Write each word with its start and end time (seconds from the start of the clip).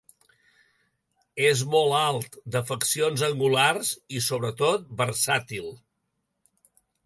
És 1.49 1.61
molt 1.73 1.97
alt, 1.97 2.39
de 2.57 2.63
faccions 2.71 3.27
angulars 3.29 3.93
i 4.21 4.25
sobretot 4.31 4.91
versàtil. 5.05 5.73